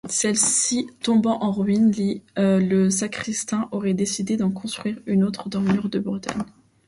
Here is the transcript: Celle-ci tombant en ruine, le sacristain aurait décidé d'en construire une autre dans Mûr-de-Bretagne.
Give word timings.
Celle-ci 0.09 0.89
tombant 1.03 1.43
en 1.43 1.51
ruine, 1.51 1.91
le 2.35 2.89
sacristain 2.89 3.69
aurait 3.71 3.93
décidé 3.93 4.35
d'en 4.35 4.49
construire 4.49 4.97
une 5.05 5.23
autre 5.23 5.47
dans 5.47 5.61
Mûr-de-Bretagne. 5.61 6.41